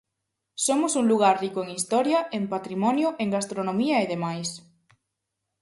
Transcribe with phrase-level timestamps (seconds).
[0.65, 4.49] Somos un lugar rico en historia, en patrimonio, en gastronomía e demais.